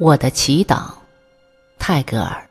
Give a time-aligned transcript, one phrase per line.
[0.00, 0.92] 我的祈祷，
[1.76, 2.48] 泰戈尔。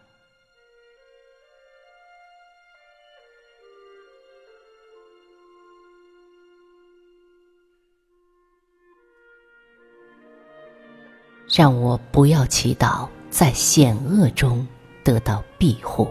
[11.47, 14.68] 让我不要祈祷在险恶中
[15.02, 16.09] 得到庇护，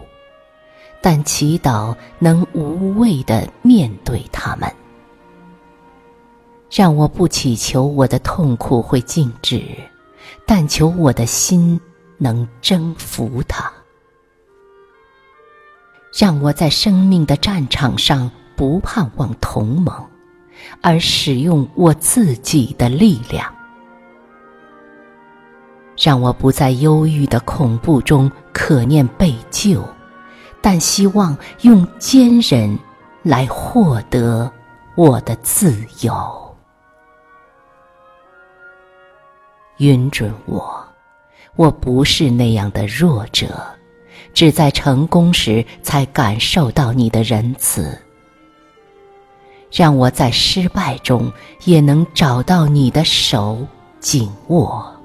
[1.03, 4.67] 但祈祷能无畏的面对他们。
[6.71, 9.61] 让我不祈求我的痛苦会静止，
[10.45, 11.79] 但求我的心
[12.17, 13.71] 能征服它。
[16.17, 19.93] 让我在生命的战场上不盼望同盟，
[20.81, 23.53] 而使用我自己的力量。
[25.99, 29.83] 让我不在忧郁的恐怖中可念被救，
[30.61, 32.77] 但希望用坚韧
[33.21, 34.51] 来获得
[34.95, 36.46] 我的自由。
[39.77, 40.85] 允准我，
[41.55, 43.47] 我不是那样的弱者，
[44.33, 47.97] 只在成功时才感受到你的仁慈。
[49.71, 51.31] 让我在失败中
[51.65, 53.67] 也能找到你的手
[53.99, 54.96] 紧握。